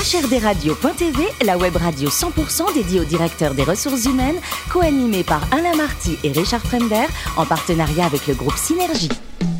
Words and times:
HRDRadio.tv, 0.00 1.28
la 1.44 1.58
web 1.58 1.76
radio 1.76 2.08
100% 2.08 2.72
dédiée 2.72 3.00
aux 3.00 3.04
directeurs 3.04 3.52
des 3.52 3.64
ressources 3.64 4.06
humaines, 4.06 4.40
co-animée 4.70 5.24
par 5.24 5.42
Alain 5.52 5.76
Marty 5.76 6.16
et 6.24 6.32
Richard 6.32 6.62
Fremder, 6.62 7.04
en 7.36 7.44
partenariat 7.44 8.06
avec 8.06 8.26
le 8.26 8.32
groupe 8.32 8.56
Synergie. 8.56 9.10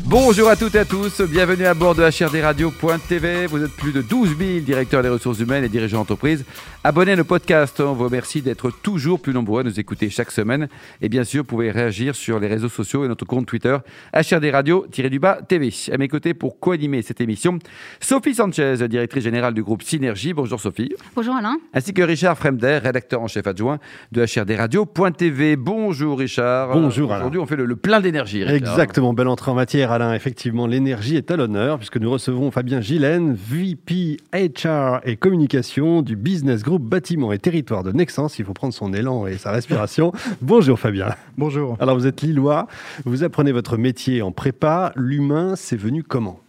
Bonjour 0.05 0.49
à 0.49 0.55
toutes 0.55 0.73
et 0.75 0.79
à 0.79 0.85
tous, 0.85 1.21
bienvenue 1.21 1.65
à 1.65 1.75
bord 1.75 1.93
de 1.93 2.03
HRDRadio.tv. 2.03 3.45
Vous 3.45 3.63
êtes 3.63 3.71
plus 3.71 3.93
de 3.93 4.01
12 4.01 4.35
000 4.37 4.59
directeurs 4.61 5.03
des 5.03 5.09
ressources 5.09 5.39
humaines 5.39 5.63
et 5.63 5.69
dirigeants 5.69 5.99
d'entreprise. 5.99 6.43
Abonnez 6.83 7.11
à 7.11 7.15
nos 7.15 7.23
podcasts, 7.23 7.79
on 7.79 7.93
vous 7.93 8.05
remercie 8.05 8.41
d'être 8.41 8.71
toujours 8.71 9.19
plus 9.19 9.35
nombreux 9.35 9.61
à 9.61 9.63
nous 9.63 9.79
écouter 9.79 10.09
chaque 10.09 10.31
semaine. 10.31 10.67
Et 10.99 11.09
bien 11.09 11.23
sûr, 11.23 11.43
vous 11.43 11.47
pouvez 11.47 11.69
réagir 11.69 12.15
sur 12.15 12.39
les 12.39 12.47
réseaux 12.47 12.69
sociaux 12.69 13.05
et 13.05 13.07
notre 13.07 13.23
compte 13.23 13.45
Twitter, 13.45 13.77
HRDRadio-TV. 14.15 15.69
À 15.91 15.97
mes 15.99 16.07
côtés 16.07 16.33
pour 16.33 16.59
co-animer 16.59 17.03
cette 17.03 17.21
émission, 17.21 17.59
Sophie 17.99 18.33
Sanchez, 18.33 18.77
directrice 18.89 19.23
générale 19.23 19.53
du 19.53 19.61
groupe 19.61 19.83
Synergie. 19.83 20.33
Bonjour 20.33 20.59
Sophie. 20.59 20.91
Bonjour 21.15 21.35
Alain. 21.35 21.57
Ainsi 21.75 21.93
que 21.93 22.01
Richard 22.01 22.35
Fremder, 22.35 22.79
rédacteur 22.81 23.21
en 23.21 23.27
chef 23.27 23.45
adjoint 23.45 23.77
de 24.11 24.25
HRDRadio.tv. 24.25 25.57
Bonjour 25.57 26.17
Richard. 26.17 26.73
Bonjour 26.73 27.11
Aujourd'hui, 27.11 27.39
on 27.39 27.45
fait 27.45 27.57
le, 27.57 27.65
le 27.65 27.75
plein 27.75 28.01
d'énergie. 28.01 28.43
Richard. 28.43 28.71
Exactement, 28.73 29.13
belle 29.13 29.27
entrée 29.27 29.51
en 29.51 29.55
matière 29.55 29.91
Alain. 29.91 30.15
Effectivement, 30.15 30.65
l'énergie 30.65 31.15
est 31.15 31.29
à 31.29 31.37
l'honneur 31.37 31.77
puisque 31.77 31.97
nous 31.97 32.09
recevons 32.09 32.49
Fabien 32.49 32.81
Gillen, 32.81 33.35
VP 33.35 34.17
HR 34.33 35.01
et 35.03 35.15
communication 35.15 36.01
du 36.01 36.15
Business 36.15 36.63
Group 36.63 36.70
Bâtiment 36.79 37.31
et 37.31 37.39
Territoire 37.39 37.83
de 37.83 37.91
Nexens. 37.91 38.39
Il 38.39 38.45
faut 38.45 38.53
prendre 38.53 38.73
son 38.73 38.93
élan 38.93 39.27
et 39.27 39.37
sa 39.37 39.51
respiration. 39.51 40.11
Bonjour 40.41 40.79
Fabien. 40.79 41.09
Bonjour. 41.37 41.77
Alors 41.79 41.95
vous 41.95 42.07
êtes 42.07 42.21
lillois, 42.21 42.67
vous 43.05 43.23
apprenez 43.23 43.51
votre 43.51 43.77
métier 43.77 44.21
en 44.21 44.31
prépa. 44.31 44.91
L'humain, 44.95 45.55
c'est 45.55 45.77
venu 45.77 46.03
comment? 46.03 46.39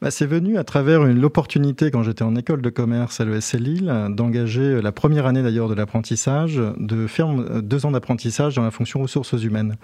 Bah, 0.00 0.10
c'est 0.10 0.26
venu 0.26 0.58
à 0.58 0.64
travers 0.64 1.04
une 1.04 1.20
l'opportunité, 1.20 1.90
quand 1.90 2.02
j'étais 2.02 2.22
en 2.22 2.36
école 2.36 2.62
de 2.62 2.70
commerce 2.70 3.20
à 3.20 3.24
l'ESC 3.24 3.54
Lille, 3.54 3.92
d'engager 4.10 4.80
la 4.80 4.92
première 4.92 5.26
année 5.26 5.42
d'ailleurs 5.42 5.68
de 5.68 5.74
l'apprentissage, 5.74 6.60
de 6.78 7.06
faire 7.06 7.32
deux 7.62 7.86
ans 7.86 7.90
d'apprentissage 7.90 8.54
dans 8.54 8.62
la 8.62 8.70
fonction 8.70 9.00
ressources 9.00 9.32
humaines. 9.32 9.76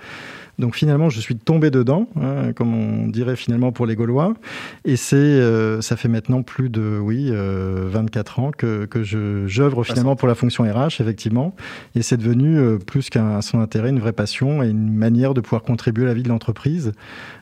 Donc 0.58 0.74
finalement, 0.74 1.10
je 1.10 1.20
suis 1.20 1.36
tombé 1.36 1.70
dedans, 1.70 2.08
hein, 2.16 2.52
comme 2.54 2.72
on 2.74 3.08
dirait 3.08 3.36
finalement 3.36 3.72
pour 3.72 3.84
les 3.84 3.94
Gaulois. 3.94 4.34
Et 4.84 4.96
c'est, 4.96 5.16
euh, 5.16 5.82
ça 5.82 5.96
fait 5.96 6.08
maintenant 6.08 6.42
plus 6.42 6.70
de, 6.70 6.98
oui, 6.98 7.28
euh, 7.30 7.86
24 7.90 8.40
ans 8.40 8.50
que, 8.56 8.86
que 8.86 9.02
je, 9.02 9.46
j'œuvre 9.46 9.84
finalement 9.84 10.16
pour 10.16 10.28
la 10.28 10.34
fonction 10.34 10.64
RH, 10.64 11.00
effectivement. 11.00 11.54
Et 11.94 12.02
c'est 12.02 12.16
devenu 12.16 12.58
euh, 12.58 12.78
plus 12.78 13.10
qu'un 13.10 13.42
son 13.42 13.60
intérêt, 13.60 13.90
une 13.90 14.00
vraie 14.00 14.14
passion 14.14 14.62
et 14.62 14.68
une 14.68 14.92
manière 14.94 15.34
de 15.34 15.42
pouvoir 15.42 15.62
contribuer 15.62 16.04
à 16.04 16.08
la 16.08 16.14
vie 16.14 16.22
de 16.22 16.28
l'entreprise 16.28 16.92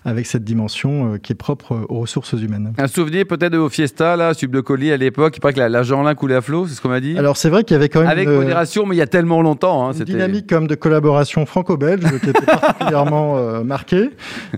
avec 0.05 0.27
cette 0.27 0.45
dimension 0.45 1.15
euh, 1.15 1.19
qui 1.19 1.33
est 1.33 1.37
propre 1.37 1.87
aux 1.89 2.01
ressources 2.01 2.33
humaines. 2.33 2.64
Un 2.79 2.87
souvenir 2.87 3.27
peut-être 3.27 3.53
de 3.53 3.59
vos 3.59 3.69
fiestas, 3.69 4.17
là, 4.17 4.35
sub 4.35 4.51
de 4.51 4.61
colis 4.61 4.93
à 4.93 4.97
l'époque. 4.97 5.37
Il 5.37 5.41
paraît 5.41 5.55
que 5.55 5.59
la, 5.59 5.69
la 5.69 5.83
Jeanlin 5.83 6.15
coulait 6.15 6.37
à 6.37 6.41
flot, 6.41 6.67
c'est 6.67 6.75
ce 6.75 6.81
qu'on 6.81 6.89
m'a 6.89 7.01
dit. 7.01 7.19
Alors 7.19 7.37
c'est 7.37 7.51
vrai 7.51 7.65
qu'il 7.65 7.75
y 7.75 7.79
avait 7.79 7.89
quand 7.89 8.01
même 8.01 8.09
Avec 8.09 8.29
une, 8.29 8.35
modération, 8.35 8.87
mais 8.87 8.97
il 8.97 8.99
y 8.99 9.03
a 9.03 9.07
tellement 9.07 9.43
longtemps. 9.43 9.89
Hein, 9.89 9.93
une 9.93 10.05
dynamique 10.05 10.49
comme 10.49 10.67
de 10.67 10.75
collaboration 10.75 11.47
franco-belge 11.47 12.05
qui 12.21 12.31
était 12.31 12.47
particulièrement 12.47 13.39
euh, 13.39 13.65
marquée. 13.65 14.11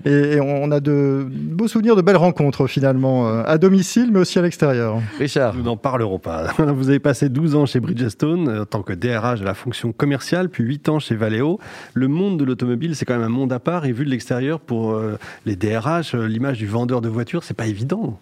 Et, 0.04 0.10
et 0.10 0.40
on 0.40 0.70
a 0.70 0.80
de 0.80 1.26
beaux 1.28 1.68
souvenirs 1.68 1.96
de 1.96 2.02
belles 2.02 2.16
rencontres 2.16 2.66
finalement, 2.66 3.28
euh, 3.28 3.42
à 3.46 3.58
domicile 3.58 4.10
mais 4.12 4.20
aussi 4.20 4.38
à 4.38 4.42
l'extérieur. 4.42 5.00
Richard. 5.18 5.54
Nous 5.54 5.62
n'en 5.62 5.76
parlerons 5.76 6.18
pas. 6.18 6.52
Vous 6.58 6.88
avez 6.88 6.98
passé 6.98 7.28
12 7.28 7.54
ans 7.54 7.66
chez 7.66 7.80
Bridgestone 7.80 8.48
euh, 8.48 8.62
en 8.62 8.64
tant 8.64 8.82
que 8.82 8.92
DRH 8.92 9.40
de 9.40 9.44
la 9.44 9.54
fonction 9.54 9.92
commerciale, 9.92 10.48
puis 10.48 10.64
8 10.64 10.88
ans 10.88 10.98
chez 10.98 11.14
Valeo. 11.14 11.58
Le 11.94 12.08
monde 12.08 12.38
de 12.38 12.44
l'automobile, 12.44 12.96
c'est 12.96 13.04
quand 13.04 13.14
même 13.14 13.24
un 13.24 13.28
monde 13.28 13.52
à 13.52 13.58
part. 13.58 13.86
Et 13.86 13.92
vu 13.92 14.04
de 14.04 14.10
l'extérieur, 14.10 14.60
pour 14.60 14.92
euh, 14.92 15.18
les 15.44 15.56
DRH, 15.56 16.14
euh, 16.14 16.26
l'image 16.26 16.58
du 16.58 16.66
vendeur 16.66 17.00
de 17.00 17.08
voitures, 17.08 17.44
c'est 17.44 17.56
pas 17.56 17.66
évident. 17.66 17.95
Oh. 17.98 18.18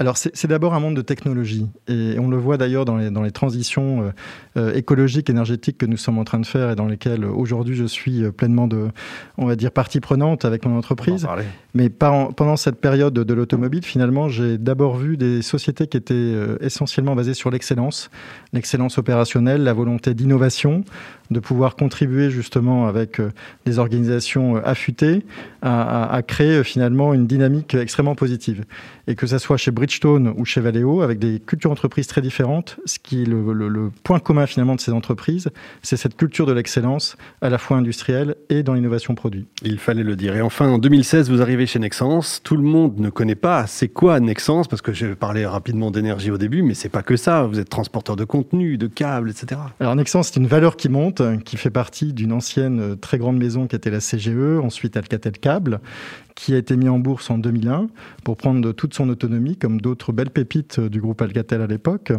Alors 0.00 0.16
c'est 0.16 0.46
d'abord 0.46 0.72
un 0.72 0.80
monde 0.80 0.96
de 0.96 1.02
technologie 1.02 1.66
et 1.86 2.16
on 2.18 2.28
le 2.30 2.38
voit 2.38 2.56
d'ailleurs 2.56 2.86
dans 2.86 2.96
les, 2.96 3.10
dans 3.10 3.22
les 3.22 3.32
transitions 3.32 4.02
euh, 4.02 4.10
euh, 4.56 4.72
écologiques, 4.74 5.28
énergétiques 5.28 5.76
que 5.76 5.84
nous 5.84 5.98
sommes 5.98 6.16
en 6.18 6.24
train 6.24 6.40
de 6.40 6.46
faire 6.46 6.70
et 6.70 6.74
dans 6.74 6.86
lesquelles 6.86 7.22
euh, 7.22 7.28
aujourd'hui 7.30 7.76
je 7.76 7.84
suis 7.84 8.22
pleinement 8.32 8.66
de, 8.66 8.88
on 9.36 9.44
va 9.44 9.56
dire, 9.56 9.70
partie 9.70 10.00
prenante 10.00 10.46
avec 10.46 10.64
mon 10.64 10.78
entreprise. 10.78 11.26
Mais 11.74 11.90
par- 11.90 12.32
pendant 12.34 12.56
cette 12.56 12.80
période 12.80 13.12
de 13.12 13.34
l'automobile, 13.34 13.84
finalement, 13.84 14.30
j'ai 14.30 14.56
d'abord 14.56 14.96
vu 14.96 15.18
des 15.18 15.42
sociétés 15.42 15.86
qui 15.86 15.98
étaient 15.98 16.34
essentiellement 16.62 17.14
basées 17.14 17.34
sur 17.34 17.50
l'excellence, 17.50 18.10
l'excellence 18.54 18.96
opérationnelle, 18.96 19.62
la 19.62 19.74
volonté 19.74 20.14
d'innovation, 20.14 20.82
de 21.30 21.38
pouvoir 21.38 21.76
contribuer 21.76 22.30
justement 22.30 22.88
avec 22.88 23.20
des 23.66 23.78
organisations 23.78 24.56
affûtées 24.56 25.24
à, 25.62 26.04
à- 26.04 26.14
à 26.16 26.22
créer 26.22 26.64
finalement 26.64 27.12
une 27.14 27.26
dynamique 27.26 27.74
extrêmement 27.74 28.16
positive. 28.16 28.64
Et 29.06 29.14
que 29.14 29.26
ça 29.26 29.38
soit 29.38 29.56
chez 29.56 29.70
Bridgestone 29.94 30.32
ou 30.36 30.44
chez 30.44 30.60
Valeo, 30.60 31.02
avec 31.02 31.18
des 31.18 31.40
cultures 31.40 31.70
entreprises 31.72 32.06
très 32.06 32.20
différentes, 32.22 32.78
ce 32.84 32.98
qui 33.02 33.22
est 33.22 33.24
le, 33.26 33.52
le- 33.52 33.68
le 33.68 33.90
point 34.04 34.20
commun 34.20 34.46
finalement 34.46 34.76
de 34.76 34.80
ces 34.80 34.92
entreprises, 34.92 35.50
c'est 35.82 35.96
cette 35.96 36.16
culture 36.16 36.46
de 36.46 36.52
l'excellence 36.52 37.16
à 37.42 37.50
la 37.50 37.58
fois 37.58 37.76
industrielle 37.76 38.36
et 38.50 38.62
dans 38.62 38.74
l'innovation 38.74 39.14
produit. 39.14 39.46
Il 39.62 39.78
fallait 39.78 40.04
le 40.04 40.14
dire. 40.16 40.36
Et 40.36 40.42
enfin, 40.42 40.68
en 40.68 40.78
2016, 40.78 41.28
vous 41.30 41.42
arrivez 41.42 41.66
chez 41.66 41.78
Nexens. 41.80 42.40
Tout 42.44 42.56
le 42.56 42.62
monde 42.62 42.98
ne 43.00 43.10
connaît 43.10 43.34
pas 43.34 43.66
c'est 43.66 43.88
quoi 43.88 44.20
Nexens, 44.20 44.68
parce 44.68 44.80
que 44.82 44.92
j'ai 44.92 45.14
parlé 45.16 45.44
rapidement 45.44 45.90
d'énergie 45.90 46.30
au 46.30 46.38
début, 46.38 46.62
mais 46.62 46.74
c'est 46.74 46.88
pas 46.88 47.02
que 47.02 47.16
ça. 47.16 47.42
Vous 47.44 47.58
êtes 47.58 47.68
transporteur 47.68 48.14
de 48.16 48.24
contenu, 48.24 48.78
de 48.78 48.86
câbles, 48.86 49.30
etc. 49.30 49.60
Alors 49.80 49.96
Nexans, 49.96 50.22
c'est 50.22 50.36
une 50.36 50.46
valeur 50.46 50.76
qui 50.76 50.88
monte, 50.88 51.22
qui 51.44 51.56
fait 51.56 51.70
partie 51.70 52.12
d'une 52.12 52.32
ancienne 52.32 52.80
euh, 52.80 52.94
très 52.96 53.18
grande 53.18 53.38
maison 53.38 53.66
qui 53.66 53.74
était 53.76 53.90
la 53.90 53.98
CGE, 54.00 54.58
ensuite 54.62 54.96
Alcatel 54.96 55.32
Câble, 55.38 55.80
qui 56.40 56.54
a 56.54 56.56
été 56.56 56.74
mis 56.74 56.88
en 56.88 56.98
bourse 56.98 57.28
en 57.28 57.36
2001 57.36 57.88
pour 58.24 58.38
prendre 58.38 58.72
toute 58.72 58.94
son 58.94 59.10
autonomie, 59.10 59.56
comme 59.56 59.78
d'autres 59.78 60.10
belles 60.10 60.30
pépites 60.30 60.78
euh, 60.78 60.88
du 60.88 60.98
groupe 60.98 61.20
Alcatel 61.20 61.60
à 61.60 61.66
l'époque, 61.66 62.12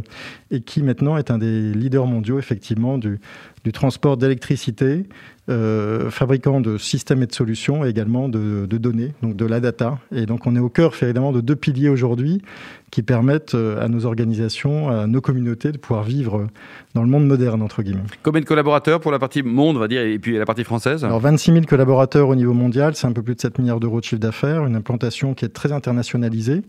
et 0.52 0.62
qui 0.62 0.84
maintenant 0.84 1.18
est 1.18 1.32
un 1.32 1.40
des 1.40 1.74
leaders 1.74 2.06
mondiaux 2.06 2.38
effectivement 2.38 3.00
du, 3.00 3.20
du 3.64 3.72
transport 3.72 4.18
d'électricité, 4.18 5.08
euh, 5.50 6.12
fabricant 6.12 6.62
de 6.62 6.78
systèmes 6.78 7.24
et 7.24 7.26
de 7.26 7.34
solutions, 7.34 7.84
et 7.84 7.90
également 7.90 8.30
de, 8.30 8.68
de 8.68 8.78
données, 8.78 9.14
donc 9.24 9.36
de 9.36 9.46
la 9.46 9.60
data. 9.60 9.98
Et 10.12 10.28
donc 10.28 10.46
on 10.46 10.56
est 10.56 10.60
au 10.60 10.70
cœur 10.70 10.94
évidemment 11.02 11.32
de 11.32 11.42
deux 11.42 11.56
piliers 11.56 11.90
aujourd'hui 11.90 12.44
qui 12.92 13.02
permettent 13.02 13.56
euh, 13.56 13.84
à 13.84 13.88
nos 13.88 14.06
organisations, 14.06 14.90
à 14.90 15.08
nos 15.08 15.22
communautés 15.22 15.72
de 15.72 15.78
pouvoir 15.78 16.04
vivre 16.04 16.48
dans 16.94 17.02
le 17.02 17.10
monde 17.10 17.26
moderne, 17.26 17.62
entre 17.62 17.82
guillemets. 17.82 18.04
Combien 18.22 18.42
de 18.42 18.46
collaborateurs 18.46 19.00
pour 19.00 19.12
la 19.12 19.20
partie 19.20 19.42
monde, 19.42 19.78
on 19.78 19.80
va 19.80 19.88
dire, 19.88 20.02
et 20.02 20.20
puis 20.20 20.38
la 20.38 20.46
partie 20.46 20.64
française? 20.64 21.04
Alors 21.04 21.20
26 21.20 21.54
000 21.54 21.66
collaborateurs 21.66 22.30
au 22.30 22.36
niveau 22.36 22.54
mondial, 22.54 22.96
c'est 22.96 23.08
un 23.08 23.14
peu 23.14 23.24
plus 23.24 23.36
de 23.36 23.42
7 23.42 23.60
milliards 23.60 23.80
d'euros 23.80 24.02
de 24.02 24.06
chiffre 24.12 24.20
d'affaires, 24.20 24.66
une 24.66 24.76
implantation 24.76 25.34
qui 25.34 25.46
est 25.46 25.50
très 25.50 25.72
internationalisée. 25.72 26.62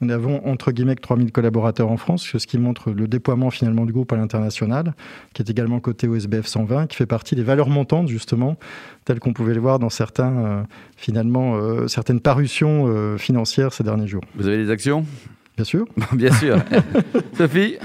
Nous 0.00 0.08
n'avons 0.08 0.46
entre 0.46 0.70
guillemets 0.70 0.96
que 0.96 1.00
3 1.00 1.16
000 1.16 1.28
collaborateurs 1.30 1.90
en 1.90 1.96
France, 1.96 2.30
ce 2.36 2.46
qui 2.46 2.58
montre 2.58 2.90
le 2.90 3.08
déploiement 3.08 3.50
finalement 3.50 3.86
du 3.86 3.92
groupe 3.92 4.12
à 4.12 4.16
l'international, 4.16 4.94
qui 5.32 5.42
est 5.42 5.50
également 5.50 5.80
coté 5.80 6.08
au 6.08 6.14
SBF 6.14 6.46
120, 6.46 6.88
qui 6.88 6.96
fait 6.96 7.06
partie 7.06 7.34
des 7.34 7.42
valeurs 7.42 7.70
montantes 7.70 8.08
justement, 8.08 8.56
telles 9.04 9.18
qu'on 9.18 9.32
pouvait 9.32 9.54
les 9.54 9.60
voir 9.60 9.78
dans 9.78 9.88
certains, 9.88 10.32
euh, 10.32 10.62
finalement, 10.96 11.56
euh, 11.56 11.88
certaines 11.88 12.20
parutions 12.20 12.86
euh, 12.86 13.16
financières 13.16 13.72
ces 13.72 13.84
derniers 13.84 14.06
jours. 14.06 14.22
Vous 14.34 14.46
avez 14.46 14.58
des 14.58 14.70
actions? 14.70 15.06
Bien 15.56 15.64
sûr. 15.64 15.86
Bien 16.12 16.32
sûr. 16.32 16.56
Sophie? 17.34 17.76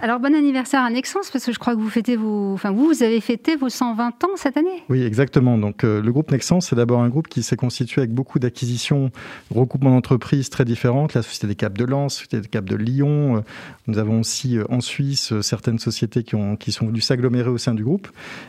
Alors 0.00 0.20
bon 0.20 0.32
anniversaire 0.32 0.82
à 0.82 0.90
Nexens 0.90 1.28
parce 1.32 1.44
que 1.44 1.52
je 1.52 1.58
crois 1.58 1.74
que 1.74 1.80
vous 1.80 1.88
fêtez 1.90 2.14
vos, 2.14 2.52
enfin 2.54 2.70
vous, 2.70 2.86
vous 2.86 3.02
avez 3.02 3.20
fêté 3.20 3.56
vos 3.56 3.68
120 3.68 4.22
ans 4.24 4.28
cette 4.36 4.56
année. 4.56 4.84
Oui, 4.88 5.02
exactement. 5.02 5.58
Donc, 5.58 5.82
euh, 5.82 6.00
le 6.00 6.12
groupe 6.12 6.30
Nexens, 6.30 6.60
c'est 6.60 6.76
d'abord 6.76 7.00
un 7.00 7.08
groupe 7.08 7.26
qui 7.26 7.42
s'est 7.42 7.56
constitué 7.56 8.02
avec 8.02 8.12
beaucoup 8.14 8.38
d'acquisitions, 8.38 9.10
regroupements 9.52 9.90
d'entreprises 9.90 10.50
très 10.50 10.64
différentes. 10.64 11.14
La 11.14 11.22
Société 11.22 11.48
des 11.48 11.56
Caps 11.56 11.76
de 11.76 11.84
Lens, 11.84 12.14
la 12.14 12.18
Société 12.24 12.40
des 12.40 12.46
Caps 12.48 12.70
de 12.70 12.76
Lyon. 12.76 13.38
Euh, 13.38 13.40
nous 13.88 13.98
avons 13.98 14.20
aussi 14.20 14.56
euh, 14.56 14.64
en 14.68 14.80
Suisse 14.80 15.32
certaines 15.40 15.80
sociétés 15.80 16.22
qui, 16.22 16.36
ont, 16.36 16.54
qui 16.54 16.70
sont 16.70 16.86
venues 16.86 17.00
s'agglomérer 17.00 17.50
au 17.50 17.58
sein 17.58 17.74
du 17.74 17.82
groupe. 17.82 18.06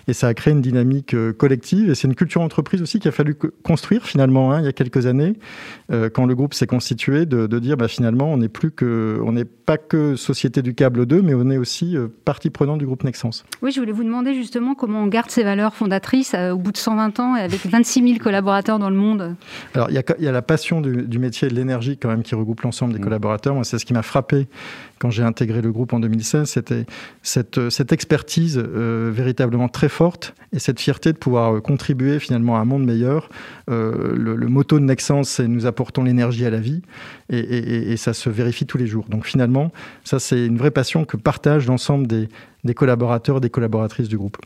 Et 0.08 0.14
ça 0.14 0.28
a 0.28 0.36
créé 0.36 0.54
une 0.54 0.62
dynamique 0.62 1.16
collective. 1.40 1.90
Et 1.90 1.96
c'est 1.96 2.08
une 2.08 2.16
culture 2.16 2.42
entreprise 2.42 2.84
aussi 2.84 3.00
qu'il 3.00 3.10
a 3.10 3.12
fallu 3.12 3.34
co- 3.34 3.50
construire 3.64 4.06
finalement 4.06 4.52
hein, 4.52 4.60
il 4.60 4.66
y 4.66 4.70
a 4.70 4.74
quelques 4.74 5.08
années, 5.08 5.34
quand 6.14 6.26
le 6.28 6.36
groupe 6.36 6.54
s'est 6.54 6.68
constitué, 6.68 7.26
de, 7.26 7.48
de 7.48 7.60
dire 7.60 7.76
bah, 7.76 7.88
finalement 7.88 8.32
on 8.32 8.38
n'est 8.38 8.50
plus 8.50 8.70
que, 8.72 9.20
on 9.26 9.32
n'est 9.32 9.46
pas 9.46 9.78
que 9.78 10.16
Société 10.16 10.62
du 10.62 10.76
Câble 10.76 11.06
2, 11.06 11.22
mais 11.22 11.34
on 11.40 11.50
est 11.50 11.58
aussi 11.58 11.98
euh, 11.98 12.08
partie 12.26 12.50
prenante 12.50 12.80
du 12.80 12.86
groupe 12.86 13.04
Nexens. 13.04 13.44
Oui, 13.62 13.72
je 13.72 13.80
voulais 13.80 13.92
vous 13.92 14.04
demander 14.04 14.34
justement 14.34 14.76
comment 14.76 15.04
on 15.04 15.08
garde 15.08 15.30
ces 15.30 15.44
valeurs 15.44 15.74
fondatrices 15.76 16.34
euh, 16.36 16.52
au 16.52 16.58
bout 16.58 16.72
de 16.72 16.78
120 16.78 17.20
ans 17.20 17.36
et 17.36 17.42
avec 17.42 17.66
26 17.66 18.04
000 18.08 18.20
collaborateurs 18.20 18.80
dans 18.80 18.90
le 18.90 18.96
monde. 18.96 19.36
Alors, 19.74 19.90
il 19.90 19.96
y 19.96 19.98
a, 19.98 20.04
il 20.18 20.26
y 20.26 20.28
a 20.28 20.32
la 20.32 20.42
passion 20.42 20.82
du, 20.82 21.04
du 21.04 21.20
métier 21.20 21.48
et 21.48 21.52
de 21.52 21.56
l'énergie 21.56 21.98
quand 21.98 22.10
même 22.10 22.24
qui 22.24 22.36
regroupe 22.36 22.62
l'ensemble 22.62 22.94
des 22.94 23.00
Mm. 23.00 23.04
collaborateurs. 23.04 23.56
Moi, 23.56 23.64
c'est 23.64 23.80
ce 23.80 23.86
qui 23.86 23.94
m'a 23.94 24.02
frappé 24.04 24.48
quand 25.00 25.10
j'ai 25.10 25.24
intégré 25.24 25.62
le 25.62 25.72
groupe 25.72 25.94
en 25.94 26.00
2016. 26.00 26.48
C'était 26.50 26.86
cette, 27.24 27.58
euh, 27.58 27.70
cette 27.70 27.92
expertise 27.92 28.58
euh, 28.64 29.10
véritablement 29.14 29.70
très 29.70 29.90
forte 29.90 30.34
et 30.54 30.60
cette 30.60 30.80
fierté 30.80 31.14
de 31.14 31.18
pouvoir 31.18 31.56
euh, 31.56 31.60
contribuer 31.62 32.20
finalement 32.20 32.58
à 32.58 32.60
un 32.60 32.66
monde 32.66 32.86
meilleur. 32.86 33.30
Euh, 33.70 34.14
le, 34.16 34.36
le 34.36 34.48
motto 34.48 34.80
de 34.80 34.86
Nexens, 34.86 35.24
c'est 35.26 35.48
nous 35.48 35.66
apportons 35.66 36.04
l'énergie 36.04 36.46
à 36.46 36.50
la 36.50 36.60
vie 36.60 36.82
et, 37.30 37.38
et- 37.40 37.58
et- 37.58 37.92
et 37.92 37.98
ça 37.98 38.14
se 38.14 38.30
vérifie 38.30 38.66
tous 38.66 38.78
les 38.78 38.88
jours. 38.88 39.06
Donc 39.10 39.26
finalement, 39.26 39.72
ça, 40.04 40.20
c'est 40.20 40.46
une 40.46 40.58
vraie 40.58 40.72
passion 40.72 41.06
que 41.06 41.18
partagent 41.18 41.68
l'ensemble 41.68 42.08
des, 42.08 42.30
des 42.64 42.74
collaborateurs 42.74 43.42
des 43.42 43.50
collaboratrices 43.50 44.08
du 44.10 44.18
groupe. 44.18 44.38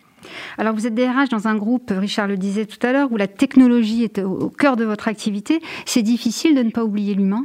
Alors 0.58 0.74
vous 0.74 0.88
êtes 0.88 0.96
DRH 0.96 1.30
dans 1.30 1.48
un 1.48 1.56
groupe, 1.56 1.92
Richard 1.96 2.28
le 2.28 2.38
disait 2.38 2.66
tout 2.66 2.86
à 2.86 2.94
l'heure, 2.94 3.12
où 3.12 3.18
la 3.18 3.28
technologie 3.28 4.04
est 4.04 4.20
au 4.20 4.32
au 4.44 4.50
cœur 4.50 4.76
de 4.78 4.86
votre 4.86 5.08
activité. 5.10 5.62
C'est 5.86 6.02
difficile 6.02 6.56
de 6.56 6.64
ne 6.64 6.70
pas 6.72 6.84
oublier 6.84 7.14
l'humain? 7.14 7.44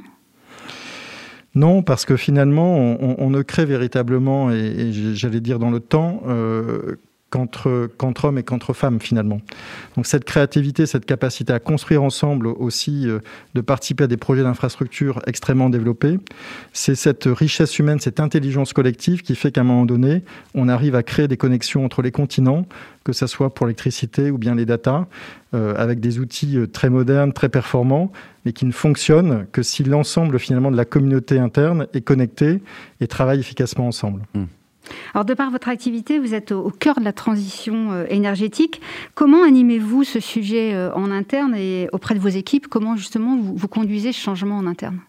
Non, 1.55 1.83
parce 1.83 2.05
que 2.05 2.17
finalement, 2.17 2.77
on, 2.77 3.31
ne 3.31 3.43
crée 3.43 3.65
véritablement, 3.65 4.51
et, 4.51 4.93
j'allais 5.15 5.41
dire 5.41 5.59
dans 5.59 5.71
le 5.71 5.81
temps, 5.81 6.23
euh, 6.29 6.97
qu'entre, 7.31 7.91
hommes 8.25 8.39
et 8.39 8.43
qu'entre 8.43 8.73
femmes 8.73 9.01
finalement. 9.01 9.41
Donc 9.97 10.07
cette 10.07 10.25
créativité, 10.25 10.87
cette 10.87 11.05
capacité 11.05 11.53
à 11.53 11.59
construire 11.59 12.03
ensemble 12.03 12.47
aussi, 12.47 13.07
euh, 13.07 13.21
de 13.55 13.61
participer 13.61 14.05
à 14.05 14.07
des 14.07 14.17
projets 14.17 14.43
d'infrastructure 14.43 15.21
extrêmement 15.27 15.69
développés, 15.69 16.19
c'est 16.73 16.95
cette 16.95 17.25
richesse 17.27 17.79
humaine, 17.79 18.01
cette 18.01 18.21
intelligence 18.21 18.73
collective 18.73 19.23
qui 19.23 19.35
fait 19.35 19.53
qu'à 19.53 19.61
un 19.61 19.65
moment 19.65 19.87
donné, 19.87 20.23
on 20.55 20.69
arrive 20.69 20.95
à 20.95 21.03
créer 21.03 21.29
des 21.29 21.37
connexions 21.37 21.85
entre 21.85 22.03
les 22.03 22.13
continents, 22.13 22.65
que 23.05 23.13
ce 23.13 23.27
soit 23.27 23.55
pour 23.55 23.67
l'électricité 23.67 24.31
ou 24.31 24.39
bien 24.39 24.55
les 24.55 24.65
datas, 24.65 25.07
euh, 25.55 25.75
avec 25.77 26.01
des 26.01 26.19
outils 26.19 26.57
euh, 26.57 26.67
très 26.67 26.91
modernes, 26.91 27.33
très 27.33 27.49
performants, 27.49 28.11
mais 28.45 28.53
qui 28.53 28.65
ne 28.65 28.73
fonctionnent 28.73 29.47
que 29.53 29.63
si 29.63 29.85
l'ensemble 29.85 30.39
finalement 30.39 30.71
de 30.71 30.77
la 30.77 30.85
communauté 30.85 31.39
interne 31.39 31.87
est 31.93 32.01
connecté 32.01 32.61
et 33.01 33.07
travaille 33.07 33.41
efficacement 33.41 33.87
ensemble. 33.87 34.23
Mmh. 34.35 34.45
Alors, 35.15 35.25
de 35.25 35.35
par 35.35 35.51
votre 35.51 35.69
activité, 35.69 36.19
vous 36.19 36.35
êtes 36.35 36.53
au 36.53 36.71
cœur 36.71 36.99
de 36.99 37.05
la 37.05 37.13
transition 37.13 37.93
euh, 37.93 38.05
énergétique. 38.09 38.81
Comment 39.15 39.43
animez-vous 39.45 40.05
ce 40.05 40.21
sujet 40.21 40.75
euh, 40.75 40.93
en 40.95 41.11
interne 41.11 41.55
et 41.55 41.89
auprès 41.93 42.15
de 42.15 42.21
vos 42.21 42.29
équipes? 42.29 42.69
Comment 42.69 42.97
justement 42.97 43.37
vous, 43.37 43.69
conduisez 43.69 44.13
ce 44.13 44.21
changement 44.21 44.59
en 44.59 44.67
interne? 44.67 45.01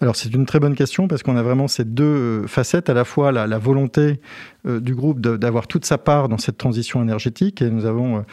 Alors 0.00 0.16
c'est 0.16 0.32
une 0.32 0.46
très 0.46 0.60
bonne 0.60 0.74
question 0.74 1.08
parce 1.08 1.22
qu'on 1.22 1.36
a 1.36 1.42
vraiment 1.42 1.68
ces 1.68 1.84
deux 1.84 2.04
euh, 2.04 2.46
facettes, 2.46 2.88
à 2.88 2.94
la 2.94 3.04
fois 3.04 3.32
la, 3.32 3.58
volonté 3.58 4.20
du 4.64 4.94
groupe 4.94 5.20
d'avoir 5.20 5.66
toute 5.66 5.84
sa 5.84 5.98
part 5.98 6.28
dans 6.28 6.36
cette 6.36 6.58
transition 6.58 7.02
énergétique 7.02 7.62
et 7.62 7.70
nous 7.70 7.86
avons 7.86 8.24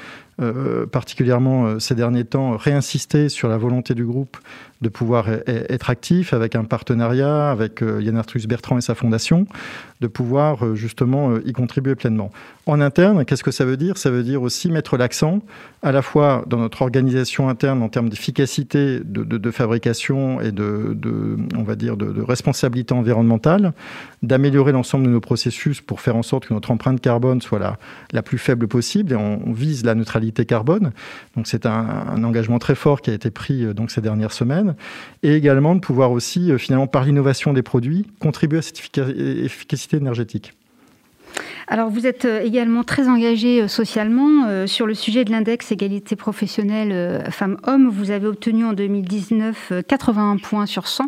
particulièrement 0.92 1.80
ces 1.80 1.96
derniers 1.96 2.26
temps 2.26 2.58
réinsisté 2.58 3.30
sur 3.30 3.48
la 3.48 3.58
volonté 3.58 3.94
du 3.94 4.06
groupe 4.06 4.38
de 4.82 4.90
pouvoir 4.90 5.30
e-, 5.30 5.44
e-, 5.48 5.72
être 5.72 5.90
actif 5.90 6.34
avec 6.34 6.56
un 6.56 6.66
partenariat 6.66 7.50
avec 7.50 7.82
Yann 7.82 8.18
Arthus 8.18 8.46
Bertrand 8.48 8.78
et 8.78 8.82
sa 8.82 8.96
fondation 8.96 9.48
de 10.02 10.08
pouvoir 10.08 10.66
euh, 10.66 10.76
justement 10.76 11.32
euh, 11.32 11.42
y 11.46 11.54
contribuer 11.54 11.96
pleinement. 11.96 12.32
En 12.66 12.82
interne, 12.82 13.24
qu'est-ce 13.26 13.44
que 13.44 13.52
ça 13.52 13.64
veut 13.64 13.78
dire? 13.78 13.98
Ça 13.98 14.10
veut 14.10 14.24
dire 14.24 14.42
aussi 14.42 14.70
mettre 14.72 14.98
l'accent 14.98 15.40
à 15.84 15.92
la 15.92 16.02
fois 16.02 16.44
dans 16.48 16.58
notre 16.58 16.82
organisation 16.82 17.48
interne 17.48 17.82
en 17.82 17.90
termes 17.90 18.10
d'efficacité 18.10 19.00
de, 19.04 19.52
fabrication 19.52 20.42
et 20.42 20.52
de, 20.52 20.98
on 21.56 21.64
va 21.64 21.76
dire, 21.76 21.96
de, 21.96 22.22
responsabilité 22.22 22.94
environnementale, 22.94 23.74
d'améliorer 24.24 24.72
l'ensemble 24.72 25.06
de 25.06 25.12
nos 25.12 25.22
processus 25.22 25.80
pour 25.80 26.02
faire 26.02 26.16
en 26.16 26.24
sorte 26.24 26.48
que 26.48 26.54
notre 26.54 26.72
empreinte 26.72 27.00
carbone 27.02 27.40
soit 27.40 27.60
la, 27.60 27.78
la 28.12 28.24
plus 28.24 28.40
faible 28.40 28.68
possible 28.68 29.14
et 29.14 29.16
on, 29.16 29.54
vise 29.54 29.86
la 29.86 29.94
neutralité 29.94 30.25
carbone. 30.32 30.92
Donc 31.36 31.48
c'est 31.48 31.66
un, 31.66 32.24
engagement 32.24 32.60
très 32.60 32.76
fort 32.76 33.02
qui 33.02 33.12
a 33.12 33.14
été 33.14 33.30
pris 33.30 33.64
euh, 33.64 33.74
donc 33.74 33.92
ces 33.92 34.02
dernières 34.02 34.32
semaines 34.32 34.76
et 35.24 35.34
également 35.34 35.76
de 35.76 35.80
pouvoir 35.80 36.12
aussi 36.12 36.52
finalement 36.58 36.88
par 36.88 37.04
l'innovation 37.06 37.54
des 37.54 37.64
produits 37.64 38.08
contribuer 38.20 38.60
à 38.60 38.62
cette 38.62 38.80
efficacité 38.98 39.98
énergétique. 39.98 40.54
Alors, 41.68 41.90
vous 41.90 42.06
êtes 42.06 42.26
euh, 42.26 42.42
également 42.42 42.84
très 42.84 43.08
engagé 43.08 43.62
euh, 43.62 43.68
socialement 43.68 44.46
euh, 44.48 44.68
sur 44.68 44.86
le 44.86 44.94
sujet 44.94 45.26
de 45.26 45.32
l'index 45.32 45.72
égalité 45.72 46.16
professionnelle 46.16 47.24
femmes-hommes. 47.32 47.90
Vous 47.90 48.12
avez 48.12 48.28
obtenu 48.28 48.66
en 48.66 48.74
2019 48.74 49.74
81 49.88 50.38
points 50.38 50.66
sur 50.66 50.88
100 50.88 51.06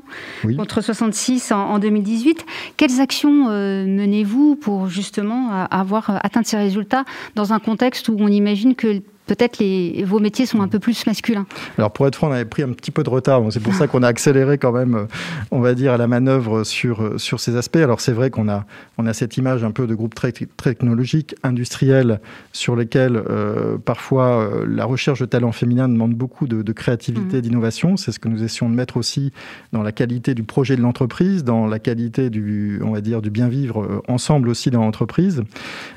contre 0.57 0.81
66 0.81 1.51
en, 1.51 1.77
2018. 1.79 2.45
Quelles 2.75 2.99
actions 2.99 3.45
menez-vous 3.49 4.55
pour 4.55 4.87
justement 4.87 5.65
avoir 5.69 6.19
atteint 6.23 6.41
ces 6.43 6.57
résultats 6.57 7.05
dans 7.35 7.53
un 7.53 7.59
contexte 7.59 8.09
où 8.09 8.15
on 8.19 8.27
imagine 8.27 8.75
que 8.75 9.01
peut-être 9.27 9.59
les, 9.59 10.03
vos 10.05 10.19
métiers 10.19 10.45
sont 10.45 10.61
un 10.61 10.67
peu 10.67 10.79
plus 10.79 11.05
masculins. 11.05 11.45
Alors 11.77 11.91
pour 11.91 12.07
être 12.07 12.15
franc, 12.15 12.29
on 12.29 12.31
avait 12.31 12.45
pris 12.45 12.63
un 12.63 12.69
petit 12.69 12.91
peu 12.91 13.03
de 13.03 13.09
retard, 13.09 13.43
c'est 13.51 13.59
pour 13.59 13.75
ça 13.75 13.87
qu'on 13.87 14.01
a 14.01 14.07
accéléré 14.07 14.57
quand 14.57 14.71
même, 14.71 14.95
euh, 14.95 15.05
on 15.51 15.59
va 15.59 15.75
dire, 15.75 15.93
à 15.93 15.97
la 15.97 16.07
manœuvre 16.07 16.63
sur, 16.63 17.03
euh, 17.03 17.17
sur 17.17 17.39
ces 17.39 17.55
aspects. 17.55 17.77
Alors 17.77 17.99
c'est 17.99 18.13
vrai 18.13 18.29
qu'on 18.29 18.49
a, 18.49 18.65
on 18.97 19.05
a 19.05 19.13
cette 19.13 19.37
image 19.37 19.63
un 19.63 19.71
peu 19.71 19.85
de 19.85 19.93
groupe 19.93 20.15
très, 20.15 20.31
technologique, 20.31 21.35
industriel, 21.43 22.19
sur 22.53 22.75
lesquels 22.75 23.21
euh, 23.29 23.77
parfois 23.77 24.49
la 24.65 24.85
recherche 24.85 25.19
de 25.19 25.25
talent 25.25 25.51
féminin 25.51 25.89
demande 25.89 26.13
beaucoup 26.13 26.47
de, 26.47 26.71
créativité, 26.71 27.37
mmh. 27.37 27.41
d'innovation. 27.41 27.97
C'est 27.97 28.11
ce 28.11 28.19
que 28.19 28.29
nous 28.29 28.43
essayons 28.43 28.69
de 28.69 28.75
mettre 28.75 28.97
aussi 28.97 29.31
dans 29.73 29.83
la 29.83 29.91
qualité 29.91 30.33
du 30.33 30.43
projet 30.43 30.75
de 30.75 30.81
l'entreprise, 30.81 31.43
dans 31.43 31.67
la 31.67 31.79
qualité 31.79 32.29
du, 32.29 32.79
on 32.83 32.91
va 32.91 33.01
dire, 33.01 33.21
du 33.21 33.29
bien 33.29 33.47
vivre 33.47 34.03
ensemble 34.07 34.49
aussi 34.49 34.71
dans 34.71 34.81
l'entreprise, 34.81 35.43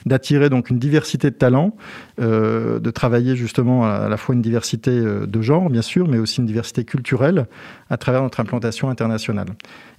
d'attirer 0.06 0.48
donc 0.50 0.70
une 0.70 0.78
diversité 0.78 1.30
de 1.30 1.36
talents, 1.36 1.76
de 2.18 2.90
travailler 3.20 3.36
justement 3.36 3.84
à 3.84 4.08
la 4.08 4.16
fois 4.16 4.34
une 4.34 4.40
diversité 4.40 4.90
euh, 4.90 5.26
de 5.26 5.42
genre, 5.42 5.68
bien 5.68 5.82
sûr, 5.82 6.08
mais 6.08 6.18
aussi 6.18 6.40
une 6.40 6.46
diversité 6.46 6.84
culturelle 6.84 7.46
à 7.90 7.96
travers 7.96 8.22
notre 8.22 8.40
implantation 8.40 8.88
internationale. 8.88 9.48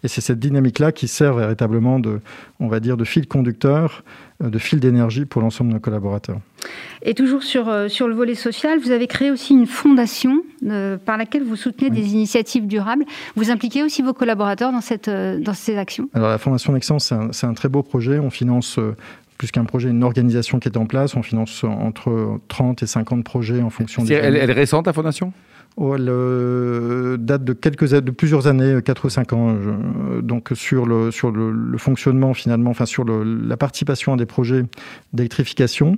Et 0.04 0.08
c'est 0.08 0.22
cette 0.22 0.40
dynamique-là 0.40 0.92
qui 0.92 1.08
sert 1.08 1.36
véritablement 1.36 2.00
de, 2.00 2.20
on 2.60 2.68
va 2.68 2.80
dire, 2.80 2.98
de 2.98 3.04
fil 3.04 3.28
conducteur, 3.28 4.04
euh, 4.44 4.50
de 4.50 4.58
fil 4.58 4.80
d'énergie 4.80 5.26
pour 5.26 5.42
l'ensemble 5.42 5.70
de 5.70 5.76
nos 5.76 5.80
collaborateurs. 5.80 6.40
Et 7.04 7.14
toujours 7.14 7.44
sur, 7.44 7.70
euh, 7.70 7.90
sur 7.90 8.08
le 8.08 8.16
volet 8.16 8.34
social, 8.34 8.80
vous 8.80 8.92
avez 8.92 9.06
créé 9.06 9.30
aussi 9.30 9.54
une 9.54 9.68
fondation 9.68 10.42
par 11.06 11.18
laquelle 11.18 11.44
vous 11.44 11.56
soutenez 11.56 11.90
des 11.90 12.14
initiatives 12.14 12.68
durables. 12.68 13.04
Vous 13.36 13.50
impliquez 13.50 13.82
aussi 13.82 14.04
vos 14.04 14.14
collaborateurs 14.14 14.72
dans, 14.72 14.82
cette, 14.82 15.10
dans 15.10 15.56
ces 15.56 15.76
actions? 15.76 16.08
Alors 16.14 16.30
la 16.30 16.38
Fondation 16.38 16.74
Nexence, 16.74 17.12
c'est 17.32 17.48
un, 17.48 17.50
un, 17.50 17.54
très 17.56 17.68
beau 17.68 17.82
projet. 17.82 18.20
On 18.20 18.30
finance 18.30 18.80
plus 19.42 19.50
qu'un 19.50 19.66
projet, 19.66 19.90
une 19.90 20.04
organisation 20.04 20.60
qui 20.60 20.70
est 20.70 20.78
en 20.78 20.86
place. 20.86 21.16
On 21.16 21.24
finance 21.24 21.64
entre 21.64 22.40
30 22.48 22.84
et 22.84 22.86
50 22.86 23.24
projets 23.24 23.64
en 23.64 23.72
fonction 23.72 24.04
des. 24.04 24.14
Elle, 24.14 24.36
elle 24.36 24.52
est 24.52 24.54
récente, 24.54 24.86
la 24.86 24.94
fondation? 24.94 25.34
Oh, 25.78 25.96
elle 25.96 26.10
euh, 26.10 27.18
date 27.18 27.44
de, 27.44 27.54
quelques, 27.54 27.90
de 27.90 28.12
plusieurs 28.12 28.46
années, 28.46 28.80
4 28.84 29.06
ou 29.06 29.10
5 29.10 29.34
ans. 29.34 29.56
donc 30.22 30.50
sur, 30.54 30.86
le, 30.86 31.10
sur 31.10 31.32
le, 31.32 31.78
fonctionnement 31.80 32.36
finalement, 32.36 32.70
enfin 32.70 32.86
sur 32.86 33.04
la 33.04 33.58
participation 33.58 34.14
à 34.14 34.18
des 34.18 34.28
projets 34.28 34.64
d'électrification. 35.14 35.98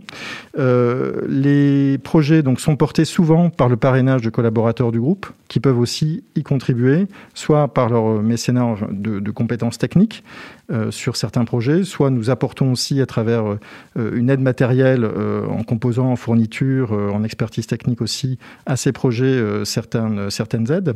Euh, 0.58 1.22
les 1.28 1.98
projets 1.98 2.44
donc, 2.44 2.62
sont 2.62 2.78
portés 2.78 3.04
souvent 3.04 3.50
par 3.50 3.68
le 3.68 3.76
parrainage 3.76 4.22
de 4.22 4.30
collaborateurs 4.30 4.94
du 4.94 5.02
groupe 5.02 5.26
qui 5.48 5.60
peuvent 5.60 5.80
aussi 5.80 6.24
y 6.36 6.44
contribuer, 6.44 7.08
soit 7.34 7.68
par 7.68 7.90
leur 7.90 8.22
mécénat 8.22 8.76
de, 8.90 9.32
compétences 9.32 9.78
techniques 9.78 10.24
euh, 10.72 10.92
sur 10.92 11.16
certains 11.16 11.46
projets, 11.46 11.84
soit 11.84 12.10
nous 12.10 12.30
apportons 12.30 12.72
aussi 12.72 13.02
à 13.02 13.06
travers 13.06 13.58
une 13.96 14.30
aide 14.30 14.40
matérielle 14.40 15.06
en 15.06 15.64
composants, 15.64 16.12
en 16.12 16.16
fourniture, 16.16 16.92
en 16.92 17.24
expertise 17.24 17.68
technique 17.68 18.02
aussi 18.02 18.38
à 18.66 18.76
ces 18.76 18.92
projets 18.92 19.66
certaines, 19.66 20.30
certaines 20.30 20.72
aides, 20.72 20.96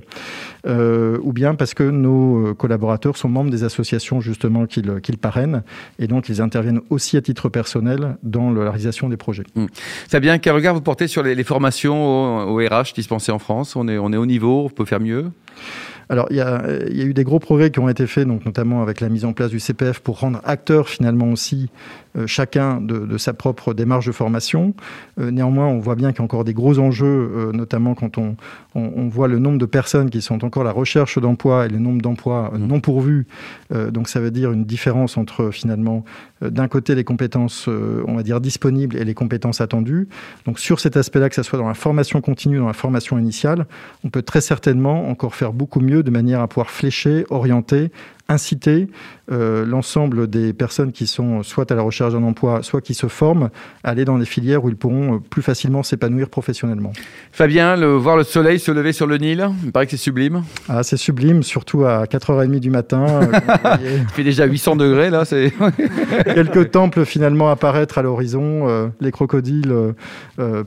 euh, 0.65 1.17
ou 1.21 1.33
bien 1.33 1.55
parce 1.55 1.73
que 1.73 1.83
nos 1.83 2.53
collaborateurs 2.55 3.17
sont 3.17 3.29
membres 3.29 3.49
des 3.49 3.63
associations 3.63 4.21
justement 4.21 4.65
qu'ils 4.65 5.17
parrainent, 5.17 5.63
et 5.99 6.07
donc 6.07 6.29
ils 6.29 6.41
interviennent 6.41 6.81
aussi 6.89 7.17
à 7.17 7.21
titre 7.21 7.49
personnel 7.49 8.17
dans 8.23 8.51
la 8.51 8.63
réalisation 8.69 9.09
des 9.09 9.17
projets. 9.17 9.43
Mmh. 9.55 9.65
Fabien, 10.09 10.37
quel 10.39 10.53
regard 10.53 10.73
vous 10.73 10.81
portez 10.81 11.07
sur 11.07 11.23
les, 11.23 11.43
formations 11.43 12.47
au, 12.47 12.57
RH 12.57 12.93
dispensées 12.95 13.31
en 13.31 13.39
France. 13.39 13.75
On 13.75 13.87
est, 13.87 13.97
on 13.97 14.11
est 14.11 14.17
au 14.17 14.25
niveau, 14.25 14.65
on 14.65 14.69
peut 14.69 14.85
faire 14.85 14.99
mieux? 14.99 15.31
Alors, 16.09 16.27
il 16.29 16.37
y, 16.37 16.41
a, 16.41 16.63
il 16.89 16.97
y, 16.97 17.01
a, 17.01 17.05
eu 17.05 17.13
des 17.13 17.23
gros 17.25 17.39
progrès 17.39 17.69
qui 17.69 17.79
ont 17.79 17.89
été 17.89 18.07
faits, 18.07 18.27
donc 18.27 18.45
notamment 18.45 18.81
avec 18.81 19.01
la 19.01 19.09
mise 19.09 19.25
en 19.25 19.33
place 19.33 19.49
du 19.49 19.56
CPF 19.59 19.99
pour 19.99 20.19
rendre 20.19 20.41
acteur 20.43 20.89
finalement 20.89 21.31
aussi 21.31 21.69
euh, 22.17 22.25
chacun 22.25 22.81
de, 22.81 23.17
sa 23.17 23.33
propre 23.33 23.73
démarche 23.73 24.07
de 24.07 24.11
formation. 24.11 24.73
Euh, 25.19 25.29
néanmoins, 25.29 25.67
on 25.67 25.79
voit 25.79 25.95
bien 25.95 26.11
qu'il 26.11 26.19
y 26.19 26.21
a 26.21 26.25
encore 26.25 26.43
des 26.43 26.53
gros 26.53 26.79
enjeux, 26.79 27.05
euh, 27.05 27.51
notamment 27.51 27.93
quand 27.93 28.17
on, 28.17 28.35
on, 28.75 29.07
voit 29.07 29.27
le 29.27 29.39
nombre 29.39 29.57
de 29.57 29.65
personnes 29.65 30.09
qui 30.09 30.21
sont 30.21 30.43
encore 30.43 30.63
à 30.63 30.65
la 30.65 30.71
recherche 30.71 31.19
d'emploi 31.19 31.65
et 31.65 31.69
le 31.69 31.79
nombre 31.79 32.01
d'emplois 32.01 32.51
mmh. 32.53 32.65
non 32.65 32.79
pourvus. 32.79 33.27
donc, 33.71 34.07
ça 34.09 34.19
veut 34.19 34.31
dire 34.31 34.51
une 34.51 34.65
différence 34.65 35.17
entre 35.17 35.49
finalement, 35.51 36.03
d'un 36.41 36.67
côté, 36.67 36.93
les 36.93 37.03
compétences, 37.03 37.67
on 37.67 38.15
va 38.15 38.23
dire, 38.23 38.39
disponibles 38.39 38.97
et 38.97 39.03
les 39.03 39.13
compétences 39.13 39.61
attendues. 39.61 40.07
Donc, 40.45 40.59
sur 40.59 40.79
cet 40.79 40.97
aspect-là, 40.97 41.29
que 41.29 41.35
ce 41.35 41.43
soit 41.43 41.57
dans 41.57 41.67
la 41.67 41.73
formation 41.73 42.21
continue, 42.21 42.57
dans 42.57 42.67
la 42.67 42.73
formation 42.73 43.17
initiale, 43.17 43.65
on 44.03 44.09
peut 44.09 44.21
très 44.21 44.41
certainement 44.41 45.09
encore 45.09 45.33
faire 45.33 45.53
beaucoup 45.53 45.79
mieux 45.79 46.03
de 46.03 46.11
manière 46.11 46.41
à 46.41 46.47
pouvoir 46.47 46.69
flécher, 46.69 47.25
orienter, 47.29 47.91
inciter 48.29 48.87
euh, 49.31 49.65
l'ensemble 49.65 50.27
des 50.27 50.53
personnes 50.53 50.91
qui 50.91 51.05
sont 51.07 51.43
soit 51.43 51.69
à 51.71 51.75
la 51.75 51.81
recherche 51.81 52.13
d'un 52.13 52.23
emploi, 52.23 52.63
soit 52.63 52.81
qui 52.81 52.93
se 52.93 53.07
forment, 53.07 53.49
à 53.83 53.89
aller 53.89 54.05
dans 54.05 54.17
des 54.17 54.25
filières 54.25 54.63
où 54.63 54.69
ils 54.69 54.75
pourront 54.75 55.15
euh, 55.15 55.19
plus 55.19 55.41
facilement 55.41 55.83
s'épanouir 55.83 56.29
professionnellement. 56.29 56.93
Fabien, 57.31 57.75
le, 57.75 57.93
voir 57.95 58.17
le 58.17 58.23
soleil 58.23 58.59
se 58.59 58.71
lever 58.71 58.93
sur 58.93 59.07
le 59.07 59.17
Nil, 59.17 59.49
il 59.63 59.71
paraît 59.71 59.85
que 59.85 59.91
c'est 59.91 59.97
sublime. 59.97 60.43
Ah, 60.69 60.83
c'est 60.83 60.97
sublime, 60.97 61.43
surtout 61.43 61.85
à 61.85 62.05
4h30 62.05 62.59
du 62.59 62.69
matin. 62.69 63.05
Euh, 63.05 63.77
il 64.01 64.13
fait 64.13 64.23
déjà 64.23 64.45
800 64.45 64.77
degrés 64.77 65.09
là. 65.09 65.25
C'est 65.25 65.53
Quelques 66.25 66.71
temples 66.71 67.05
finalement 67.05 67.49
apparaître 67.49 67.97
à 67.97 68.01
l'horizon, 68.01 68.91
les 69.01 69.11
crocodiles 69.11 69.73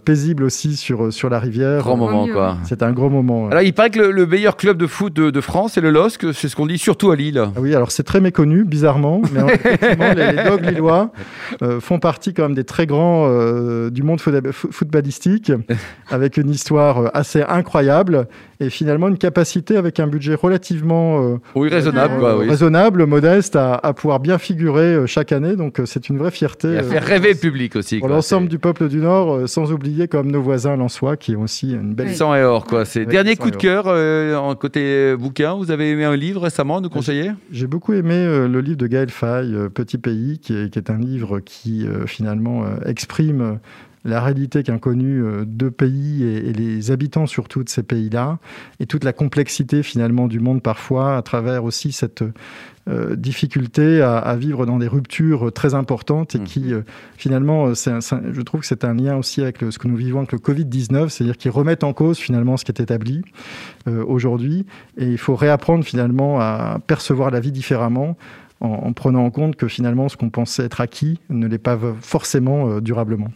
paisibles 0.05 0.45
aussi 0.45 0.77
sur, 0.77 1.13
sur 1.13 1.31
la 1.31 1.39
rivière. 1.39 1.81
Grand 1.81 1.97
moment 1.97 2.27
quoi. 2.27 2.59
C'est 2.65 2.83
un 2.83 2.93
gros 2.93 3.11
moment. 3.11 3.49
Alors 3.49 3.63
il 3.63 3.73
paraît 3.73 3.91
que 3.91 4.01
le, 4.01 4.27
meilleur 4.27 4.57
club 4.57 4.77
de 4.77 4.87
foot 4.87 5.13
de, 5.13 5.31
de 5.31 5.41
France, 5.41 5.73
c'est 5.75 5.81
le 5.81 5.91
LOSC, 5.91 6.33
c'est 6.33 6.49
ce 6.49 6.57
qu'on 6.57 6.67
dit 6.67 6.79
surtout 6.79 7.11
à 7.11 7.17
Lille. 7.17 7.50
Ça 7.55 7.61
Oui, 7.61 7.75
alors 7.75 7.91
c'est 7.91 8.03
très 8.03 8.21
méconnu, 8.21 8.65
bizarrement, 8.65 9.23
mais 9.33 9.41
effectivement, 9.55 10.13
les, 10.15 10.33
les 10.33 10.45
dogs 10.45 10.65
lillois 10.65 11.13
euh, 11.63 11.81
font 11.81 11.99
partie 11.99 12.35
quand 12.35 12.45
même 12.45 12.55
des 12.55 12.65
très 12.65 12.87
grands 12.87 13.27
euh, 13.29 13.91
du 13.91 14.03
monde 14.03 14.21
footballistique, 14.21 15.53
avec 16.11 16.37
une 16.37 16.51
histoire 16.51 17.11
assez 17.15 17.43
incroyable 17.43 18.27
et 18.61 18.69
finalement 18.69 19.09
une 19.09 19.19
capacité 19.19 19.77
avec 19.77 19.99
un 20.01 20.07
budget 20.07 20.35
relativement 20.35 21.23
euh, 21.23 21.37
oui, 21.55 21.71
raisonnable, 21.71 22.15
euh, 22.15 22.21
quoi, 22.21 22.39
oui. 22.39 22.49
raisonnable, 22.49 23.07
modeste, 23.07 23.57
à, 23.57 23.75
à, 23.75 23.95
pouvoir 23.95 24.21
bien 24.21 24.39
figurer 24.39 24.95
euh, 24.95 25.07
chaque 25.07 25.33
année. 25.33 25.57
Donc 25.57 25.81
c'est 25.87 26.09
une 26.11 26.19
vraie 26.19 26.31
fierté. 26.31 26.75
Et 26.75 26.79
à 26.79 26.83
faire 26.83 27.05
rêver 27.05 27.33
le 27.33 27.39
public 27.39 27.75
aussi. 27.77 27.99
Pour 27.99 28.09
l'ensemble 28.09 28.49
du 28.49 28.59
peuple 28.59 28.89
du 28.89 28.99
Nord, 28.99 29.49
sans 29.49 29.73
oublier 29.73 30.09
comme 30.09 30.31
nos 30.31 30.43
voisins 30.43 30.77
lensois 30.77 31.17
qui 31.17 31.35
ont 31.37 31.43
aussi 31.43 31.73
une 31.73 31.95
belle. 31.95 32.15
Sang 32.15 32.35
et 32.35 32.43
or, 32.43 32.65
quoi. 32.67 32.85
C'est 32.85 33.07
dernier 33.07 33.37
coup 33.37 33.51
de 33.51 33.57
cœur 33.57 33.87
en 33.87 34.55
côté 34.55 35.17
bouquin. 35.17 35.55
Vous 35.55 35.71
avez 35.71 35.91
aimé 35.91 36.05
un 36.05 36.17
livre 36.17 36.43
récemment, 36.43 36.79
à 36.79 36.81
nous 36.81 36.91
conseiller? 36.91 37.31
J'ai 37.51 37.67
beaucoup 37.67 37.93
aimé 37.93 38.25
le 38.49 38.61
livre 38.61 38.77
de 38.77 38.87
Gaël 38.87 39.11
Faye, 39.11 39.57
Petit 39.75 39.99
pays, 39.99 40.39
qui 40.39 40.55
est, 40.55 40.71
qui 40.71 40.79
est 40.79 40.91
un 40.91 40.99
livre 40.99 41.41
qui 41.41 41.87
finalement 42.07 42.65
exprime 42.85 43.59
la 44.05 44.21
réalité 44.21 44.63
qu'ont 44.63 44.79
connue 44.79 45.23
euh, 45.23 45.45
deux 45.47 45.71
pays 45.71 46.23
et, 46.25 46.49
et, 46.49 46.53
les 46.53 46.91
habitants 46.91 47.27
surtout 47.27 47.65
de 47.65 47.69
ces 47.69 47.83
pays-là, 47.83 48.39
et 48.79 48.87
toute 48.87 49.05
la 49.05 49.13
complexité 49.13 49.83
finalement 49.83 50.27
du 50.27 50.41
monde 50.41 50.63
parfois, 50.63 51.17
à 51.17 51.23
travers 51.23 51.65
aussi 51.65 51.93
cette 51.93 52.23
euh, 52.89 53.15
difficulté 53.15 54.01
à, 54.01 54.17
à, 54.17 54.37
vivre 54.37 54.65
dans 54.65 54.79
des 54.79 54.89
ruptures 54.89 55.53
très 55.53 55.75
importantes 55.75 56.35
et 56.35 56.39
mmh. 56.39 56.45
qui 56.45 56.73
euh, 56.73 56.81
finalement, 57.17 57.75
je 57.75 58.41
trouve 58.41 58.63
que 58.63 58.67
c'est 58.67 58.85
un 58.85 58.95
lien 58.95 59.17
aussi 59.17 59.43
avec 59.43 59.61
le, 59.61 59.71
ce 59.71 59.79
que 59.79 59.87
nous 59.87 59.97
vivons 59.97 60.21
avec 60.21 60.33
le 60.33 60.39
Covid-19, 60.39 61.11
c'est-à-dire 61.11 61.37
qui 61.37 61.51
remettent 61.51 61.85
en 61.85 61.93
cause 61.93 62.19
finalement 62.19 62.57
ce 62.57 62.65
qui 62.65 62.73
est 62.73 62.81
établi 62.81 63.23
euh, 63.87 64.03
aujourd'hui, 64.05 64.65
et 64.97 65.05
il 65.07 65.19
faut 65.19 65.37
réapprendre 65.37 65.85
finalement 65.85 66.41
à 66.41 66.79
percevoir 66.87 67.31
la 67.31 67.39
vie 67.39 67.53
différemment 67.53 68.17
en, 68.61 68.69
en, 68.69 68.93
prenant 68.93 69.25
en 69.25 69.31
compte 69.31 69.57
que 69.57 69.69
finalement 69.69 70.09
ce 70.09 70.17
qu'on 70.17 70.31
pensait 70.31 70.65
être 70.65 70.81
acquis 70.81 71.19
ne 71.31 71.47
l'est 71.47 71.59
pas 71.59 71.79
forcément 72.01 72.69
euh, 72.69 72.81
durablement. 72.81 73.29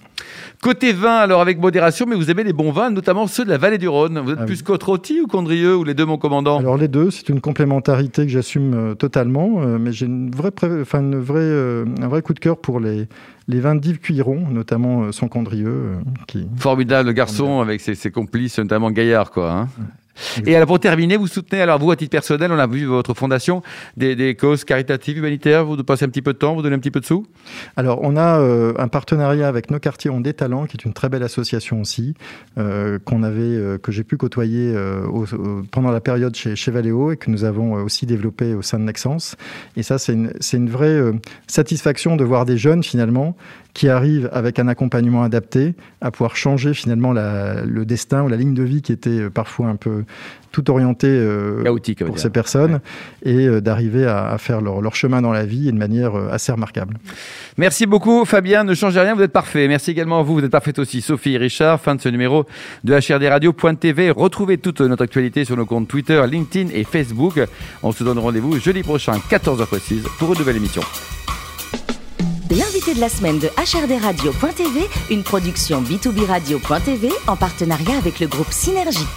Côté 0.63 0.93
vin, 0.93 1.17
alors 1.17 1.41
avec 1.41 1.59
modération, 1.61 2.07
mais 2.09 2.15
vous 2.17 2.31
aimez 2.31 2.45
les 2.45 2.53
bons 2.53 2.71
vins, 2.73 2.91
notamment 2.91 3.27
ceux 3.27 3.45
de 3.45 3.51
la 3.51 3.59
vallée 3.59 3.79
du 3.79 3.89
Rhône. 3.89 4.19
Vous 4.19 4.33
êtes 4.33 4.39
Ah 4.43 4.45
plus 4.47 4.59
oui. 4.59 4.65
Côte-Rôti 4.65 5.21
ou 5.21 5.27
Condrieu 5.27 5.77
ou 5.77 5.85
les 5.85 5.95
deux, 5.95 6.05
mon 6.07 6.19
commandant? 6.19 6.59
Alors 6.59 6.77
les 6.77 6.89
deux, 6.89 7.11
c'est 7.11 7.29
une 7.29 7.41
complémentarité 7.41 8.23
que 8.25 8.31
j'assume 8.33 8.75
euh, 8.75 8.95
totalement, 8.95 9.63
euh, 9.63 9.79
mais 9.79 9.93
j'ai 9.93 10.07
une 10.07 10.31
vraie, 10.31 10.51
pré- 10.51 10.81
enfin 10.81 11.01
une 11.01 11.19
vraie, 11.19 11.41
un 11.41 12.09
vrai 12.09 12.23
coup 12.23 12.35
de 12.35 12.41
cœur 12.41 12.59
pour 12.59 12.81
les, 12.81 13.07
les 13.49 13.61
vins 13.61 13.75
d'Yves 13.75 13.99
Cuiron, 14.01 14.47
notamment 14.51 15.11
son 15.13 15.29
Condrieu, 15.29 15.69
euh, 15.69 15.95
qui 16.27 16.47
Formidable 16.57 17.13
garçon 17.13 17.61
avec 17.61 17.81
ses, 17.81 17.95
ses 17.95 18.11
complices, 18.11 18.59
notamment 18.59 18.91
Gaillard, 18.91 19.31
quoi. 19.31 19.53
hein. 19.53 19.69
Et 20.47 20.55
alors 20.55 20.67
pour 20.69 20.81
terminer, 20.81 21.17
vous 21.17 21.27
soutenez, 21.27 21.61
alors 21.61 21.79
vous 21.79 21.91
à 21.91 21.97
titre 21.97 22.11
personnel, 22.11 22.53
on 22.53 22.59
a 22.59 22.67
vu 22.67 22.85
votre 22.85 23.15
fondation, 23.15 23.63
des, 23.97 24.37
causes 24.37 24.65
caritatives, 24.65 25.19
humanitaires, 25.19 25.65
vous 25.65 25.77
passez 25.83 26.05
un 26.05 26.09
petit 26.09 26.23
peu 26.23 26.33
de 26.33 26.39
temps, 26.39 26.55
vous 26.55 26.63
donnez 26.63 26.77
un 26.77 26.79
petit 26.79 26.91
peu 26.91 27.01
de 27.01 27.05
sous? 27.05 27.27
Alors, 27.77 28.01
on 28.03 28.17
a 28.17 28.39
euh, 28.39 28.73
un 28.79 28.89
partenariat 28.89 29.49
avec 29.49 29.71
Nos 29.71 29.79
Quartiers 29.79 30.11
ont 30.11 30.21
des 30.21 30.35
talents, 30.35 30.67
qui 30.67 30.77
est 30.77 30.85
une 30.85 30.93
très 30.93 31.09
belle 31.09 31.23
association 31.23 31.81
aussi, 31.81 32.15
euh, 32.59 32.99
qu'on 33.05 33.23
avait, 33.23 33.41
euh, 33.43 33.79
que 33.79 33.93
j'ai 33.93 34.05
pu 34.05 34.17
côtoyer 34.17 34.75
pendant 35.71 35.91
la 35.91 36.01
période 36.01 36.35
chez, 36.35 36.57
chez 36.57 36.71
Valeo 36.71 37.13
et 37.13 37.17
que 37.17 37.31
nous 37.31 37.45
avons 37.45 37.75
aussi 37.75 38.07
développé 38.07 38.55
au 38.55 38.63
sein 38.63 38.79
de 38.79 38.85
Nexens. 38.85 39.37
Et 39.77 39.83
ça, 39.83 39.99
c'est 39.99 40.13
une, 40.13 40.71
vraie 40.71 41.01
satisfaction 41.47 42.17
de 42.17 42.25
voir 42.25 42.45
des 42.45 42.57
jeunes 42.57 42.83
finalement 42.83 43.37
qui 43.75 43.89
arrivent 43.89 44.31
avec 44.33 44.59
un 44.59 44.69
accompagnement 44.69 45.23
adapté 45.23 45.75
à 46.01 46.11
pouvoir 46.11 46.37
changer 46.37 46.75
finalement 46.75 47.13
le 47.13 47.85
destin 47.85 48.23
ou 48.23 48.29
la 48.29 48.37
ligne 48.37 48.55
de 48.55 48.63
vie 48.63 48.83
qui 48.83 48.93
était 48.93 49.29
parfois 49.31 49.69
un 49.69 49.77
peu 49.77 50.04
tout 50.55 50.71
orienté 50.71 51.09
euh, 51.09 51.65
Chaotique, 51.65 52.05
pour 52.05 52.19
ces 52.19 52.31
personnes 52.31 52.81
et 53.25 53.49
euh, 53.49 53.61
d'arriver 53.61 54.07
à, 54.07 54.29
à 54.29 54.39
faire 54.39 54.61
leur, 54.61 54.81
leur 54.81 54.95
chemin 54.95 55.21
dans 55.21 55.33
la 55.33 55.45
vie 55.45 55.69
et 55.69 55.73
de 55.73 55.77
manière 55.77 56.15
euh, 56.15 56.29
assez 56.31 56.53
remarquable. 56.53 56.97
Merci 57.59 57.87
beaucoup 57.87 58.25
Fabien, 58.25 58.63
ne 58.63 58.73
changez 58.73 59.01
rien, 59.01 59.15
vous 59.15 59.23
êtes 59.23 59.33
parfait. 59.33 59.67
Merci 59.67 59.91
également 59.91 60.21
à 60.21 60.23
vous, 60.23 60.35
vous 60.35 60.45
êtes 60.45 60.53
parfaite 60.53 60.79
aussi. 60.79 61.03
Sophie 61.03 61.35
et 61.35 61.39
Richard, 61.39 61.81
fin 61.81 61.97
de 61.97 62.01
ce 62.01 62.09
numéro 62.09 62.47
de 62.85 62.95
HRDRadio.tv. 62.95 64.13
Retrouvez 64.13 64.59
toute 64.59 64.81
notre 64.81 65.03
actualité 65.03 65.45
sur 65.45 65.57
nos 65.57 65.67
comptes 65.67 65.89
Twitter, 65.89 66.23
LinkedIn 66.31 66.71
et 66.73 66.85
Facebook. 66.85 67.41
On 67.83 67.91
se 67.91 68.05
donne 68.05 68.21
rendez-vous 68.21 68.59
jeudi 68.61 68.83
prochain, 68.85 69.15
14h 69.29 69.67
précise, 69.67 70.05
pour 70.19 70.33
une 70.33 70.39
nouvelle 70.39 70.57
émission. 70.57 70.83
L'invité 72.51 72.95
de 72.95 73.01
la 73.01 73.09
semaine 73.09 73.41
de 73.41 73.49
HRDRadio.tv, 73.49 74.81
une 75.11 75.25
production 75.25 75.83
B2B 75.83 76.27
Radio.tv 76.27 77.09
en 77.27 77.35
partenariat 77.35 77.97
avec 77.99 78.21
le 78.21 78.29
groupe 78.29 78.53
Synergie. 78.53 79.09